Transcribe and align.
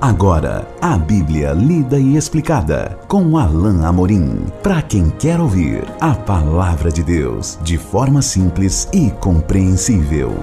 Agora, 0.00 0.64
a 0.80 0.96
Bíblia 0.96 1.52
lida 1.52 1.98
e 1.98 2.16
explicada 2.16 2.96
com 3.08 3.36
Alain 3.36 3.84
Amorim. 3.84 4.46
Para 4.62 4.80
quem 4.80 5.10
quer 5.10 5.40
ouvir 5.40 5.82
a 6.00 6.14
palavra 6.14 6.88
de 6.88 7.02
Deus 7.02 7.58
de 7.64 7.76
forma 7.76 8.22
simples 8.22 8.88
e 8.92 9.10
compreensível. 9.10 10.36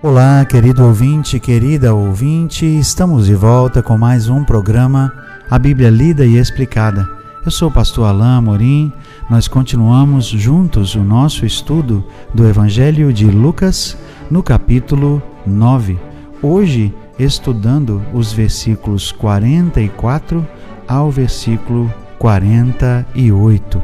Olá, 0.00 0.44
querido 0.44 0.84
ouvinte, 0.84 1.40
querida 1.40 1.92
ouvinte, 1.92 2.64
estamos 2.64 3.26
de 3.26 3.34
volta 3.34 3.82
com 3.82 3.98
mais 3.98 4.28
um 4.28 4.44
programa 4.44 5.12
A 5.50 5.58
Bíblia 5.58 5.90
lida 5.90 6.24
e 6.24 6.36
explicada. 6.36 7.08
Eu 7.44 7.50
sou 7.50 7.70
o 7.70 7.72
pastor 7.72 8.06
Alain 8.06 8.38
Amorim. 8.38 8.92
Nós 9.28 9.48
continuamos 9.48 10.26
juntos 10.26 10.94
o 10.94 11.04
nosso 11.04 11.44
estudo 11.44 12.04
do 12.32 12.46
Evangelho 12.46 13.12
de 13.12 13.24
Lucas 13.24 13.96
no 14.30 14.42
capítulo 14.42 15.22
9. 15.46 15.98
Hoje, 16.42 16.92
estudando 17.18 18.02
os 18.12 18.32
versículos 18.32 19.12
44 19.12 20.46
ao 20.86 21.10
versículo 21.10 21.92
48. 22.18 23.82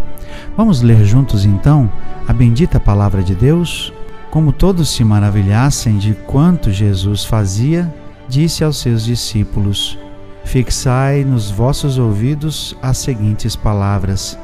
Vamos 0.56 0.82
ler 0.82 1.04
juntos 1.04 1.44
então 1.44 1.90
a 2.26 2.32
bendita 2.32 2.80
palavra 2.80 3.22
de 3.22 3.34
Deus? 3.34 3.92
Como 4.30 4.52
todos 4.52 4.88
se 4.88 5.04
maravilhassem 5.04 5.98
de 5.98 6.14
quanto 6.14 6.70
Jesus 6.70 7.24
fazia, 7.24 7.92
disse 8.28 8.64
aos 8.64 8.78
seus 8.78 9.04
discípulos: 9.04 9.98
Fixai 10.44 11.22
nos 11.24 11.50
vossos 11.50 11.98
ouvidos 11.98 12.76
as 12.82 12.98
seguintes 12.98 13.54
palavras: 13.54 14.38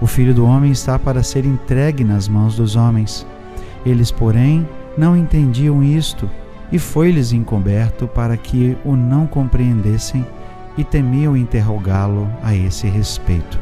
O 0.00 0.06
filho 0.06 0.34
do 0.34 0.44
homem 0.44 0.72
está 0.72 0.98
para 0.98 1.22
ser 1.22 1.46
entregue 1.46 2.04
nas 2.04 2.28
mãos 2.28 2.56
dos 2.56 2.76
homens. 2.76 3.26
Eles, 3.86 4.10
porém, 4.10 4.66
não 4.96 5.16
entendiam 5.16 5.82
isto, 5.82 6.28
e 6.72 6.78
foi-lhes 6.78 7.32
encoberto 7.32 8.06
para 8.06 8.36
que 8.36 8.76
o 8.84 8.94
não 8.94 9.26
compreendessem 9.26 10.24
e 10.76 10.84
temiam 10.84 11.36
interrogá-lo 11.36 12.30
a 12.42 12.54
esse 12.54 12.86
respeito. 12.86 13.58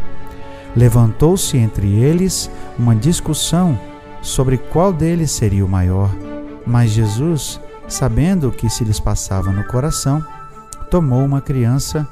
Levantou-se 0.76 1.56
entre 1.56 1.94
eles 1.94 2.50
uma 2.78 2.94
discussão 2.94 3.78
sobre 4.20 4.58
qual 4.58 4.92
deles 4.92 5.30
seria 5.30 5.64
o 5.64 5.68
maior, 5.68 6.14
mas 6.66 6.90
Jesus, 6.90 7.60
sabendo 7.88 8.48
o 8.48 8.52
que 8.52 8.68
se 8.68 8.84
lhes 8.84 9.00
passava 9.00 9.50
no 9.50 9.64
coração, 9.64 10.24
tomou 10.90 11.24
uma 11.24 11.40
criança, 11.40 12.06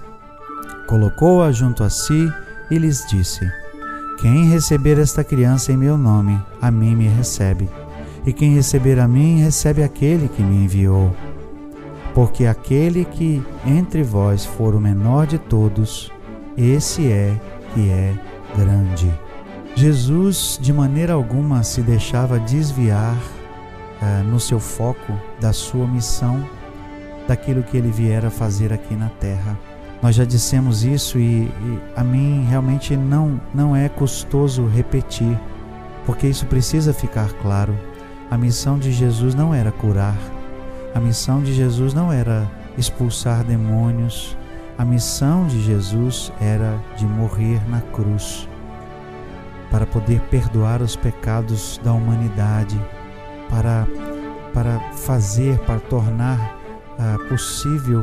colocou-a 0.87 1.53
junto 1.53 1.85
a 1.85 1.91
si 1.91 2.33
e 2.71 2.79
lhes 2.79 3.07
disse: 3.07 3.47
Quem 4.19 4.49
receber 4.49 4.99
esta 4.99 5.23
criança 5.23 5.73
em 5.73 5.77
meu 5.77 5.99
nome, 5.99 6.41
a 6.61 6.71
mim 6.71 6.97
me 6.97 7.07
recebe 7.07 7.69
e 8.27 8.33
quem 8.33 8.55
receber 8.55 8.99
a 8.99 9.07
mim, 9.07 9.41
recebe 9.41 9.85
aquele 9.85 10.29
que 10.29 10.43
me 10.43 10.65
enviou. 10.65 11.15
Porque 12.13 12.45
aquele 12.45 13.05
que 13.05 13.41
entre 13.65 14.03
vós 14.03 14.45
for 14.45 14.75
o 14.75 14.81
menor 14.81 15.27
de 15.27 15.39
todos, 15.39 16.13
esse 16.57 17.07
é 17.07 17.41
que 17.73 17.89
é 17.89 18.13
grande. 18.57 19.09
Jesus, 19.77 20.59
de 20.61 20.73
maneira 20.73 21.13
alguma, 21.13 21.63
se 21.63 21.83
deixava 21.83 22.41
desviar 22.41 23.17
eh, 24.03 24.23
no 24.23 24.41
seu 24.41 24.59
foco 24.59 25.13
da 25.39 25.53
sua 25.53 25.87
missão, 25.87 26.45
daquilo 27.29 27.63
que 27.63 27.77
ele 27.77 27.91
viera 27.91 28.31
fazer 28.31 28.73
aqui 28.73 28.95
na 28.95 29.09
terra. 29.09 29.57
Nós 30.03 30.17
já 30.17 30.25
dissemos 30.25 30.85
isso 30.85 31.19
e, 31.19 31.45
e 31.45 31.81
a 31.95 32.03
mim 32.03 32.47
realmente 32.49 32.97
não, 32.97 33.41
não 33.55 33.77
é 33.77 33.89
custoso 33.89 34.67
repetir, 34.67 35.39
porque 36.05 36.27
isso 36.27 36.47
precisa 36.47 36.93
ficar 36.93 37.33
claro. 37.35 37.77
A 38.31 38.37
missão 38.37 38.79
de 38.79 38.91
Jesus 38.93 39.35
não 39.35 39.55
era 39.55 39.71
curar, 39.71 40.17
a 40.95 41.01
missão 41.01 41.43
de 41.43 41.53
Jesus 41.53 41.95
não 41.95 42.13
era 42.13 42.51
expulsar 42.77 43.45
demônios, 43.45 44.37
a 44.79 44.85
missão 44.85 45.47
de 45.47 45.63
Jesus 45.63 46.33
era 46.41 46.79
de 46.97 47.07
morrer 47.07 47.61
na 47.69 47.81
cruz 47.81 48.49
para 49.71 49.87
poder 49.87 50.21
perdoar 50.23 50.83
os 50.83 50.97
pecados 50.97 51.81
da 51.83 51.93
humanidade, 51.93 52.81
para, 53.49 53.87
para 54.53 54.81
fazer, 54.93 55.59
para 55.61 55.81
tornar 55.81 56.39
uh, 56.99 57.29
possível 57.29 58.01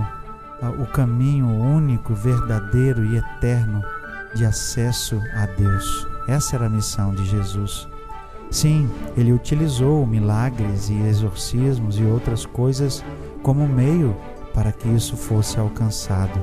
uh, 0.61 0.81
o 0.81 0.85
caminho 0.87 1.47
único, 1.47 2.13
verdadeiro 2.13 3.03
e 3.05 3.17
eterno 3.17 3.83
de 4.33 4.45
acesso 4.45 5.21
a 5.35 5.45
Deus. 5.45 6.07
Essa 6.27 6.55
era 6.55 6.65
a 6.65 6.69
missão 6.69 7.13
de 7.13 7.25
Jesus. 7.25 7.87
Sim, 8.53 8.87
ele 9.17 9.33
utilizou 9.33 10.05
milagres 10.05 10.87
e 10.87 10.93
exorcismos 11.07 11.97
e 11.97 12.03
outras 12.03 12.45
coisas 12.45 13.03
como 13.41 13.67
meio 13.67 14.15
para 14.53 14.71
que 14.71 14.87
isso 14.89 15.17
fosse 15.17 15.59
alcançado. 15.59 16.39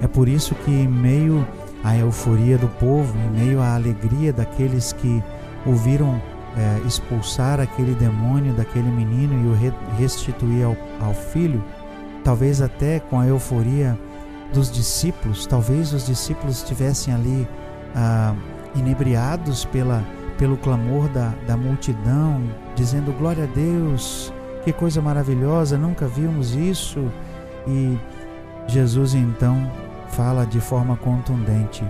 É 0.00 0.06
por 0.06 0.28
isso 0.28 0.54
que, 0.54 0.70
em 0.70 0.86
meio 0.86 1.44
à 1.82 1.96
euforia 1.96 2.56
do 2.56 2.68
povo, 2.68 3.12
em 3.18 3.46
meio 3.46 3.60
à 3.60 3.74
alegria 3.74 4.32
daqueles 4.32 4.92
que 4.92 5.20
ouviram 5.66 6.22
é, 6.56 6.86
expulsar 6.86 7.58
aquele 7.58 7.96
demônio 7.96 8.54
daquele 8.54 8.92
menino 8.92 9.44
e 9.44 9.48
o 9.48 9.98
restituir 9.98 10.64
ao, 10.64 10.76
ao 11.04 11.14
filho, 11.14 11.64
talvez 12.22 12.62
até 12.62 13.00
com 13.00 13.18
a 13.18 13.26
euforia 13.26 13.98
dos 14.54 14.70
discípulos, 14.70 15.46
talvez 15.46 15.92
os 15.92 16.06
discípulos 16.06 16.58
estivessem 16.58 17.12
ali 17.12 17.48
ah, 17.92 18.36
inebriados 18.76 19.64
pela 19.64 20.04
pelo 20.38 20.56
clamor 20.56 21.08
da, 21.08 21.34
da 21.46 21.56
multidão, 21.56 22.42
dizendo 22.74 23.12
glória 23.12 23.44
a 23.44 23.46
Deus, 23.46 24.32
que 24.64 24.72
coisa 24.72 25.02
maravilhosa, 25.02 25.76
nunca 25.76 26.06
vimos 26.06 26.54
isso. 26.54 27.04
E 27.66 27.98
Jesus 28.68 29.14
então 29.14 29.70
fala 30.10 30.46
de 30.46 30.60
forma 30.60 30.96
contundente: 30.96 31.84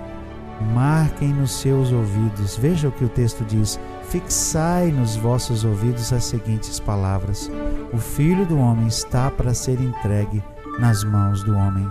marquem 0.75 1.28
nos 1.28 1.53
seus 1.53 1.92
ouvidos, 1.92 2.56
veja 2.56 2.88
o 2.88 2.92
que 2.92 3.04
o 3.04 3.08
texto 3.08 3.44
diz: 3.44 3.78
fixai 4.08 4.91
nos 4.91 5.14
vossos 5.14 5.64
ouvidos 5.64 6.12
as 6.12 6.25
seguintes 6.25 6.81
palavras: 6.81 7.50
O 7.92 7.98
filho 7.98 8.47
do 8.47 8.58
homem 8.58 8.87
está 8.87 9.31
para 9.31 9.53
ser 9.53 9.78
entregue 9.81 10.42
nas 10.78 11.04
mãos 11.04 11.44
do 11.44 11.54
homem, 11.54 11.91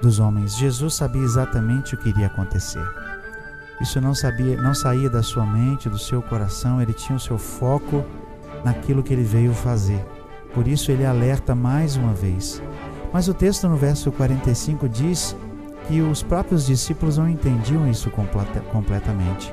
dos 0.00 0.18
homens. 0.18 0.56
Jesus 0.56 0.94
sabia 0.94 1.22
exatamente 1.22 1.94
o 1.94 1.98
que 1.98 2.08
iria 2.08 2.26
acontecer. 2.26 3.03
Isso 3.80 4.00
não 4.00 4.14
sabia, 4.14 4.56
não 4.60 4.74
saía 4.74 5.10
da 5.10 5.22
sua 5.22 5.44
mente, 5.44 5.88
do 5.88 5.98
seu 5.98 6.22
coração, 6.22 6.80
ele 6.80 6.92
tinha 6.92 7.16
o 7.16 7.20
seu 7.20 7.36
foco 7.36 8.04
naquilo 8.64 9.02
que 9.02 9.12
ele 9.12 9.24
veio 9.24 9.52
fazer. 9.52 10.04
Por 10.54 10.68
isso 10.68 10.90
ele 10.92 11.04
alerta 11.04 11.54
mais 11.54 11.96
uma 11.96 12.12
vez. 12.12 12.62
Mas 13.12 13.28
o 13.28 13.34
texto 13.34 13.68
no 13.68 13.76
verso 13.76 14.10
45 14.12 14.88
diz 14.88 15.36
que 15.86 16.00
os 16.00 16.22
próprios 16.22 16.66
discípulos 16.66 17.18
não 17.18 17.28
entendiam 17.28 17.88
isso 17.88 18.10
completamente. 18.10 19.52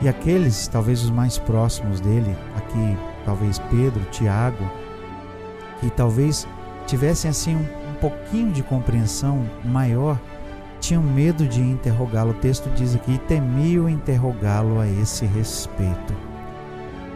E 0.00 0.08
aqueles, 0.08 0.66
talvez 0.66 1.02
os 1.02 1.10
mais 1.10 1.38
próximos 1.38 2.00
dele, 2.00 2.34
aqui 2.56 2.96
talvez 3.24 3.58
Pedro, 3.70 4.02
Tiago, 4.10 4.70
que 5.80 5.90
talvez 5.90 6.46
tivessem 6.86 7.30
assim 7.30 7.54
um, 7.54 7.90
um 7.90 7.94
pouquinho 8.00 8.50
de 8.50 8.62
compreensão 8.62 9.44
maior, 9.64 10.18
tinham 10.90 11.02
medo 11.04 11.46
de 11.46 11.60
interrogá-lo. 11.60 12.32
O 12.32 12.34
texto 12.34 12.68
diz 12.74 12.96
aqui: 12.96 13.16
temiam 13.28 13.88
interrogá-lo 13.88 14.80
a 14.80 14.88
esse 14.88 15.24
respeito. 15.24 16.14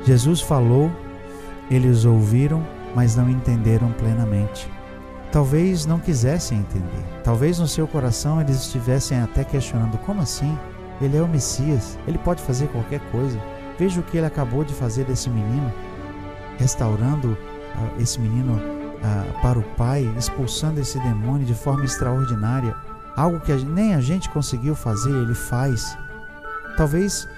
Jesus 0.04 0.40
falou, 0.40 0.90
eles 1.68 2.04
ouviram, 2.04 2.64
mas 2.94 3.16
não 3.16 3.28
entenderam 3.28 3.90
plenamente. 3.92 4.70
Talvez 5.32 5.86
não 5.86 5.98
quisessem 5.98 6.58
entender. 6.58 7.04
Talvez 7.24 7.58
no 7.58 7.66
seu 7.66 7.88
coração 7.88 8.40
eles 8.40 8.60
estivessem 8.60 9.20
até 9.20 9.42
questionando: 9.42 9.98
como 9.98 10.20
assim? 10.20 10.56
Ele 11.00 11.16
é 11.16 11.22
o 11.22 11.28
Messias, 11.28 11.98
ele 12.06 12.18
pode 12.18 12.40
fazer 12.42 12.68
qualquer 12.68 13.00
coisa. 13.10 13.40
Veja 13.76 13.98
o 13.98 14.04
que 14.04 14.16
ele 14.16 14.26
acabou 14.26 14.62
de 14.62 14.72
fazer 14.72 15.04
desse 15.04 15.28
menino, 15.28 15.72
restaurando 16.58 17.32
uh, 17.32 18.00
esse 18.00 18.20
menino 18.20 18.52
uh, 18.52 19.43
para 19.43 19.58
o 19.58 19.64
Pai, 19.76 20.08
expulsando 20.16 20.81
esse 20.81 21.00
demônio 21.00 21.44
de 21.44 21.54
forma 21.54 21.84
extraordinária. 21.84 22.94
Algo 23.16 23.40
que 23.40 23.52
nem 23.52 23.94
a 23.94 24.00
gente 24.00 24.28
conseguiu 24.31 24.75
fazer, 24.75 25.11
ele 25.11 25.34
faz. 25.34 25.96
Talvez 26.76 27.28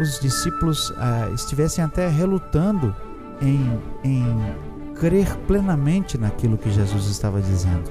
os 0.00 0.20
discípulos 0.20 0.92
ah, 0.96 1.28
estivessem 1.34 1.82
até 1.82 2.08
relutando 2.08 2.94
em, 3.40 3.80
em 4.04 4.54
crer 4.94 5.36
plenamente 5.46 6.16
naquilo 6.16 6.56
que 6.56 6.70
Jesus 6.70 7.06
estava 7.06 7.40
dizendo. 7.40 7.90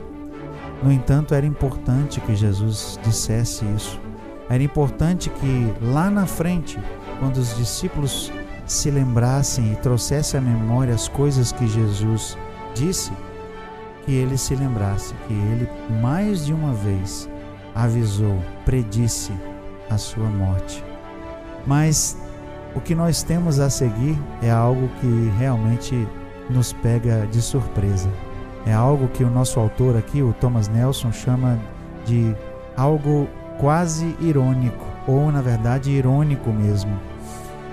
No 0.81 0.91
entanto, 0.91 1.33
era 1.33 1.45
importante 1.45 2.21
que 2.21 2.35
Jesus 2.35 3.00
dissesse 3.03 3.65
isso. 3.75 4.00
Era 4.50 4.63
importante 4.63 5.29
que 5.29 5.74
lá 5.81 6.09
na 6.09 6.25
frente, 6.25 6.79
quando 7.19 7.38
os 7.38 7.56
discípulos 7.57 8.31
se 8.65 8.91
lembrassem 8.91 9.74
e 9.74 9.75
trouxessem 9.77 10.39
à 10.39 10.44
memória 10.44 10.94
as 10.94 11.07
coisas 11.07 11.51
que 11.51 11.68
Jesus 11.68 12.38
disse, 12.74 13.12
que 14.07 14.13
ele 14.13 14.38
se 14.38 14.56
lembrasse 14.56 15.13
que 15.27 15.33
ele 15.33 15.69
mais 16.01 16.45
de 16.45 16.54
uma 16.54 16.74
vez 16.74 17.30
avisou, 17.75 18.39
predisse 18.63 19.33
a 19.89 19.98
sua 19.98 20.30
morte. 20.30 20.81
Mas 21.65 22.18
o 22.74 22.80
que 22.80 22.95
nós 22.95 23.21
temos 23.21 23.59
a 23.59 23.69
seguir 23.69 24.18
é 24.42 24.50
algo 24.50 24.88
que 25.01 25.31
realmente 25.38 26.07
nos 26.50 26.71
pega 26.71 27.27
de 27.27 27.42
surpresa. 27.42 28.09
É 28.65 28.74
algo 28.74 29.09
que 29.09 29.25
o 29.25 29.30
nosso 29.30 29.59
autor 29.59 29.98
aqui, 29.98 30.24
o 30.24 30.31
Thomas 30.31 30.69
Nelson, 30.69 31.12
chama 31.12 31.60
de 32.06 32.33
algo 32.77 33.27
quase 33.60 34.15
irônico, 34.21 34.86
ou 35.06 35.30
na 35.33 35.42
verdade 35.42 35.92
irônico 35.92 36.50
mesmo. 36.50 36.98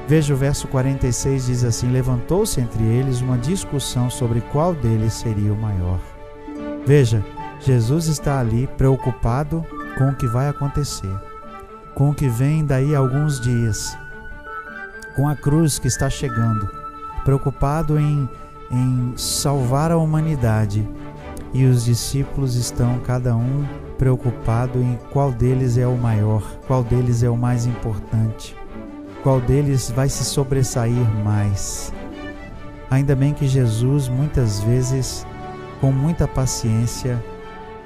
Veja 0.08 0.34
o 0.34 0.36
verso 0.36 0.66
46 0.66 1.46
diz 1.46 1.64
assim: 1.64 1.92
Levantou-se 1.92 2.60
entre 2.60 2.82
eles 2.82 3.20
uma 3.20 3.38
discussão 3.38 4.10
sobre 4.10 4.40
qual 4.40 4.74
deles 4.74 5.12
seria 5.12 5.52
o 5.52 5.56
maior. 5.56 6.13
Veja, 6.86 7.24
Jesus 7.60 8.08
está 8.08 8.38
ali 8.38 8.66
preocupado 8.76 9.64
com 9.96 10.10
o 10.10 10.14
que 10.14 10.26
vai 10.26 10.48
acontecer, 10.48 11.14
com 11.94 12.10
o 12.10 12.14
que 12.14 12.28
vem 12.28 12.64
daí 12.64 12.94
a 12.94 12.98
alguns 12.98 13.40
dias, 13.40 13.96
com 15.16 15.26
a 15.26 15.34
cruz 15.34 15.78
que 15.78 15.88
está 15.88 16.10
chegando, 16.10 16.68
preocupado 17.24 17.98
em, 17.98 18.28
em 18.70 19.14
salvar 19.16 19.90
a 19.90 19.96
humanidade. 19.96 20.86
E 21.54 21.64
os 21.64 21.84
discípulos 21.84 22.54
estão, 22.54 22.98
cada 22.98 23.34
um, 23.34 23.64
preocupado 23.96 24.82
em 24.82 24.98
qual 25.10 25.32
deles 25.32 25.78
é 25.78 25.86
o 25.86 25.96
maior, 25.96 26.42
qual 26.66 26.84
deles 26.84 27.22
é 27.22 27.30
o 27.30 27.36
mais 27.36 27.64
importante, 27.64 28.54
qual 29.22 29.40
deles 29.40 29.90
vai 29.90 30.10
se 30.10 30.24
sobressair 30.24 31.08
mais. 31.24 31.94
Ainda 32.90 33.16
bem 33.16 33.32
que 33.32 33.48
Jesus, 33.48 34.08
muitas 34.08 34.60
vezes, 34.60 35.24
com 35.84 35.92
muita 35.92 36.26
paciência, 36.26 37.22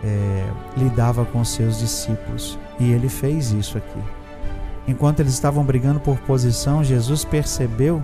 é, 0.04 0.48
lidava 0.76 1.24
com 1.24 1.44
seus 1.44 1.80
discípulos. 1.80 2.56
E 2.78 2.92
ele 2.92 3.08
fez 3.08 3.50
isso 3.50 3.76
aqui. 3.76 3.98
Enquanto 4.86 5.18
eles 5.18 5.32
estavam 5.32 5.64
brigando 5.64 5.98
por 5.98 6.16
posição, 6.20 6.84
Jesus 6.84 7.24
percebeu 7.24 8.00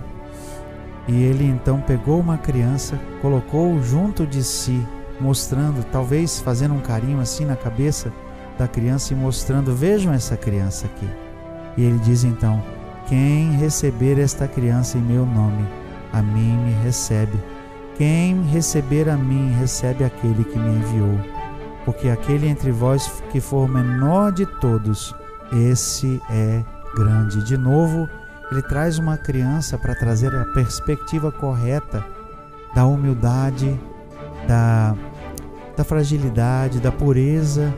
e 1.07 1.23
ele 1.23 1.45
então 1.45 1.79
pegou 1.79 2.19
uma 2.19 2.37
criança, 2.37 2.99
colocou 3.21 3.81
junto 3.81 4.27
de 4.27 4.43
si, 4.43 4.85
mostrando, 5.17 5.81
talvez 5.93 6.41
fazendo 6.41 6.73
um 6.73 6.81
carinho 6.81 7.21
assim 7.21 7.45
na 7.45 7.55
cabeça 7.55 8.11
da 8.57 8.67
criança 8.67 9.13
e 9.13 9.15
mostrando: 9.15 9.73
Vejam 9.73 10.11
essa 10.11 10.35
criança 10.35 10.87
aqui. 10.87 11.07
E 11.77 11.83
ele 11.85 11.99
diz 11.99 12.25
então: 12.25 12.61
Quem 13.07 13.51
receber 13.51 14.19
esta 14.19 14.45
criança 14.45 14.97
em 14.97 15.01
meu 15.01 15.25
nome, 15.25 15.65
a 16.11 16.21
mim 16.21 16.57
me 16.57 16.73
recebe. 16.83 17.54
Quem 17.97 18.43
receber 18.43 19.09
a 19.09 19.15
mim, 19.15 19.51
recebe 19.51 20.03
aquele 20.03 20.43
que 20.43 20.57
me 20.57 20.77
enviou 20.77 21.35
porque 21.85 22.09
aquele 22.09 22.47
entre 22.47 22.71
vós 22.71 23.23
que 23.31 23.39
for 23.39 23.69
menor 23.69 24.31
de 24.31 24.45
todos, 24.59 25.15
esse 25.53 26.19
é 26.29 26.63
grande. 26.95 27.43
De 27.43 27.55
novo, 27.55 28.09
ele 28.51 28.63
traz 28.63 28.97
uma 28.97 29.15
criança 29.15 29.77
para 29.77 29.93
trazer 29.93 30.35
a 30.35 30.45
perspectiva 30.45 31.31
correta 31.31 32.03
da 32.73 32.85
humildade, 32.85 33.79
da, 34.47 34.95
da 35.77 35.83
fragilidade, 35.83 36.79
da 36.79 36.91
pureza 36.91 37.73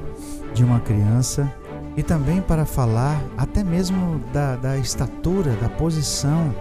de 0.53 0.63
uma 0.63 0.79
criança 0.79 1.51
e 1.97 2.01
também 2.01 2.41
para 2.41 2.65
falar 2.65 3.21
até 3.37 3.63
mesmo 3.63 4.21
da, 4.31 4.55
da 4.55 4.77
estatura, 4.77 5.51
da 5.61 5.67
posição. 5.67 6.55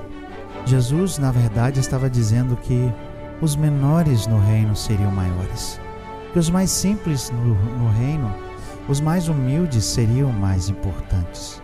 Jesus, 0.64 1.18
na 1.18 1.30
verdade, 1.30 1.78
estava 1.78 2.10
dizendo 2.10 2.56
que 2.56 2.92
os 3.40 3.56
menores 3.56 4.26
no 4.26 4.38
reino 4.38 4.74
seriam 4.74 5.10
maiores 5.10 5.80
que 6.36 6.40
os 6.40 6.50
mais 6.50 6.70
simples 6.70 7.30
no, 7.30 7.54
no 7.54 7.88
reino, 7.92 8.30
os 8.90 9.00
mais 9.00 9.26
humildes 9.26 9.86
seriam 9.86 10.30
mais 10.30 10.68
importantes. 10.68 11.62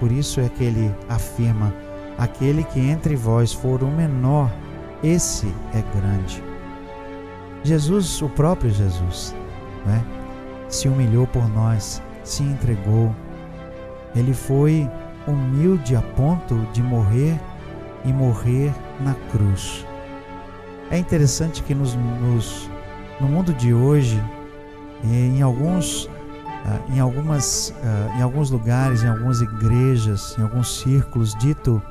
Por 0.00 0.10
isso 0.10 0.40
é 0.40 0.48
que 0.48 0.64
ele 0.64 0.90
afirma: 1.10 1.74
aquele 2.16 2.64
que 2.64 2.80
entre 2.80 3.16
vós 3.16 3.52
for 3.52 3.82
o 3.82 3.90
menor, 3.90 4.50
esse 5.02 5.46
é 5.74 5.82
grande. 5.94 6.42
Jesus, 7.62 8.22
o 8.22 8.30
próprio 8.30 8.70
Jesus, 8.70 9.36
né, 9.84 10.02
se 10.70 10.88
humilhou 10.88 11.26
por 11.26 11.46
nós, 11.50 12.02
se 12.22 12.42
entregou. 12.42 13.14
Ele 14.16 14.32
foi 14.32 14.90
humilde 15.28 15.94
a 15.94 16.00
ponto 16.00 16.66
de 16.72 16.82
morrer 16.82 17.38
e 18.06 18.10
morrer 18.10 18.72
na 19.00 19.12
cruz. 19.30 19.84
É 20.90 20.98
interessante 20.98 21.62
que 21.62 21.74
nos, 21.74 21.94
nos 21.94 22.70
no 23.20 23.28
mundo 23.28 23.52
de 23.52 23.72
hoje, 23.72 24.22
em 25.02 25.42
alguns, 25.42 26.08
ah, 26.66 26.78
em 26.88 27.00
algumas, 27.00 27.74
ah, 27.82 28.16
em 28.18 28.22
alguns 28.22 28.50
lugares, 28.50 29.02
em 29.02 29.08
algumas 29.08 29.40
igrejas, 29.40 30.36
em 30.38 30.42
alguns 30.42 30.80
círculos 30.80 31.34
dito 31.38 31.82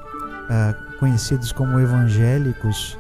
ah, 0.50 0.74
conhecidos 1.00 1.52
como 1.52 1.80
evangélicos, 1.80 2.98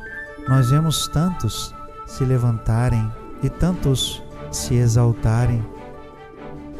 nós 0.47 0.69
vemos 0.69 1.07
tantos 1.07 1.73
se 2.05 2.23
levantarem 2.23 3.11
e 3.41 3.49
tantos 3.49 4.21
se 4.51 4.75
exaltarem. 4.75 5.63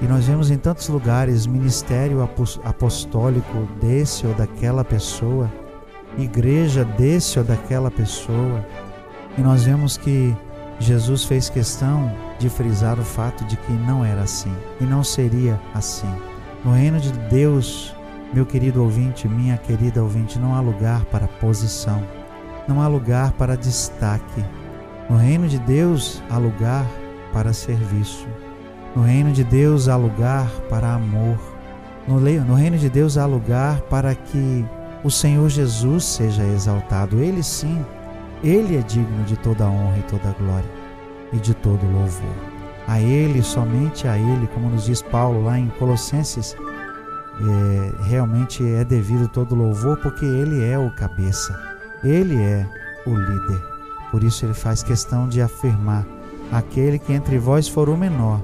E 0.01 0.06
nós 0.06 0.25
vemos 0.25 0.51
em 0.51 0.57
tantos 0.57 0.89
lugares 0.89 1.45
ministério 1.45 2.21
apostólico 2.63 3.68
desse 3.80 4.27
ou 4.27 4.33
daquela 4.33 4.83
pessoa, 4.83 5.50
igreja 6.18 6.83
desse 6.83 7.39
ou 7.39 7.45
daquela 7.45 7.89
pessoa. 7.89 8.66
E 9.38 9.41
nós 9.41 9.63
vemos 9.63 9.97
que 9.97 10.35
Jesus 10.80 11.24
fez 11.24 11.50
questão 11.50 12.12
de 12.38 12.50
frisar 12.50 13.00
o 13.00 13.03
fato 13.03 13.44
de 13.45 13.56
que 13.56 13.71
não 13.71 14.03
era 14.03 14.21
assim 14.21 14.53
e 14.81 14.83
não 14.83 15.03
seria 15.03 15.59
assim. 15.74 16.12
No 16.63 16.74
reino 16.74 17.00
de 17.00 17.12
Deus, 17.30 17.95
meu 18.33 18.45
querido 18.45 18.83
ouvinte, 18.83 19.27
minha 19.27 19.57
querida 19.57 20.01
ouvinte, 20.01 20.39
não 20.39 20.56
há 20.56 20.59
lugar 20.59 21.03
para 21.06 21.27
posição, 21.27 22.03
não 22.68 22.81
há 22.81 22.88
lugar 22.88 23.31
para 23.33 23.57
destaque. 23.57 24.44
No 25.09 25.18
reino 25.18 25.47
de 25.47 25.59
Deus 25.59 26.21
há 26.30 26.38
lugar 26.38 26.85
para 27.31 27.53
serviço. 27.53 28.27
No 28.95 29.03
reino 29.03 29.31
de 29.31 29.44
Deus 29.44 29.88
há 29.88 29.95
lugar 29.95 30.47
para 30.69 30.94
amor. 30.94 31.38
No, 32.07 32.19
no 32.19 32.53
reino 32.53 32.77
de 32.77 32.89
Deus 32.89 33.18
há 33.18 33.25
lugar 33.25 33.81
para 33.81 34.13
que 34.13 34.65
o 35.03 35.09
Senhor 35.09 35.50
Jesus 35.50 36.03
seja 36.06 36.44
exaltado. 36.44 37.19
Ele 37.19 37.41
sim 37.41 37.83
ele 38.44 38.78
é 38.78 38.81
digno 38.81 39.24
de 39.24 39.38
toda 39.38 39.68
honra 39.68 39.98
e 39.98 40.04
toda 40.04 40.36
glória 40.38 40.69
e 41.31 41.38
de 41.38 41.54
todo 41.54 41.90
louvor. 41.92 42.36
A 42.88 43.00
Ele, 43.00 43.42
somente 43.42 44.07
a 44.07 44.18
Ele, 44.18 44.45
como 44.48 44.69
nos 44.69 44.86
diz 44.86 45.01
Paulo 45.01 45.45
lá 45.45 45.57
em 45.57 45.69
Colossenses, 45.80 46.56
é, 47.40 48.04
realmente 48.10 48.63
é 48.63 48.84
devido 48.84 49.28
todo 49.30 49.56
louvor, 49.56 49.98
porque 49.98 50.25
Ele 50.25 50.63
é 50.63 50.78
o 50.78 50.94
cabeça, 50.95 51.57
Ele 52.04 52.36
é 52.36 52.68
o 53.07 53.16
líder. 53.16 53.62
Por 54.12 54.23
isso 54.23 54.45
ele 54.45 54.54
faz 54.54 54.83
questão 54.83 55.28
de 55.28 55.42
afirmar: 55.42 56.06
aquele 56.52 57.00
que 57.00 57.14
entre 57.14 57.40
vós 57.40 57.68
for 57.68 57.90
o 57.90 57.97
menor, 57.97 58.44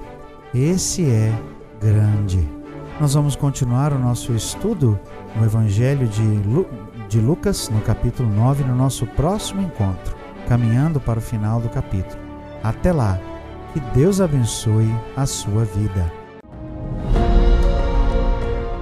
esse 0.54 1.06
é 1.06 1.32
grande. 1.80 2.59
Nós 3.00 3.14
vamos 3.14 3.36
continuar 3.36 3.94
o 3.94 4.00
nosso 4.00 4.34
estudo 4.34 5.00
no 5.38 5.46
Evangelho 5.46 6.06
de, 6.06 6.22
Lu 6.22 6.66
de 7.08 7.22
Lucas, 7.22 7.70
no 7.70 7.80
capítulo 7.82 8.30
9, 8.30 8.66
no 8.66 8.76
nosso 8.76 9.08
próximo 9.08 9.62
encontro, 9.62 10.14
caminhando 10.50 11.00
para 11.00 11.20
o 11.20 11.22
final 11.22 11.62
do 11.62 11.70
capítulo. 11.70 12.22
Até 12.62 12.92
lá, 12.92 13.18
que 13.72 13.80
Deus 13.98 14.20
abençoe 14.20 14.94
a 15.16 15.26
sua 15.26 15.64
vida. 15.64 16.12